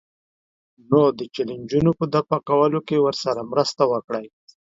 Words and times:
نو 0.89 1.01
د 1.17 1.19
چیلنجونو 1.33 1.91
په 1.99 2.05
دفع 2.13 2.37
کولو 2.49 2.79
کې 2.87 2.97
ورسره 3.05 3.41
مرسته 3.51 3.83
وکړئ. 3.91 4.25